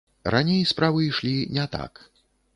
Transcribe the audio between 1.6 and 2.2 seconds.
так.